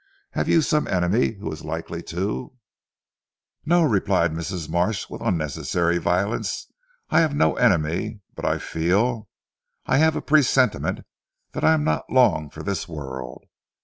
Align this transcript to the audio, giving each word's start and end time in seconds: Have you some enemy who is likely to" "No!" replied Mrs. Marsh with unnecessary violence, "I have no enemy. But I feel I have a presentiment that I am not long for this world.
Have 0.31 0.49
you 0.49 0.63
some 0.63 0.87
enemy 0.87 1.33
who 1.33 1.51
is 1.51 1.63
likely 1.63 2.01
to" 2.01 2.57
"No!" 3.67 3.83
replied 3.83 4.31
Mrs. 4.33 4.67
Marsh 4.67 5.07
with 5.11 5.21
unnecessary 5.21 5.99
violence, 5.99 6.65
"I 7.11 7.19
have 7.19 7.35
no 7.35 7.55
enemy. 7.57 8.21
But 8.33 8.45
I 8.45 8.57
feel 8.57 9.29
I 9.85 9.99
have 9.99 10.15
a 10.15 10.21
presentiment 10.23 11.01
that 11.53 11.63
I 11.63 11.73
am 11.75 11.83
not 11.83 12.09
long 12.11 12.49
for 12.49 12.63
this 12.63 12.87
world. 12.87 13.43